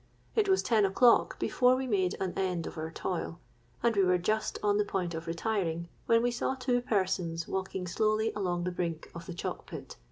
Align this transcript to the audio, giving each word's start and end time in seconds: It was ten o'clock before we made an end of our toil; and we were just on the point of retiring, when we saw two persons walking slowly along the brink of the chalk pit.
It 0.35 0.49
was 0.49 0.63
ten 0.63 0.83
o'clock 0.83 1.37
before 1.37 1.75
we 1.75 1.85
made 1.85 2.15
an 2.19 2.33
end 2.35 2.65
of 2.65 2.75
our 2.75 2.89
toil; 2.89 3.39
and 3.83 3.95
we 3.95 4.01
were 4.03 4.17
just 4.17 4.57
on 4.63 4.77
the 4.79 4.83
point 4.83 5.13
of 5.13 5.27
retiring, 5.27 5.89
when 6.07 6.23
we 6.23 6.31
saw 6.31 6.55
two 6.55 6.81
persons 6.81 7.47
walking 7.47 7.85
slowly 7.85 8.31
along 8.35 8.63
the 8.63 8.71
brink 8.71 9.11
of 9.13 9.27
the 9.27 9.35
chalk 9.35 9.67
pit. 9.67 9.97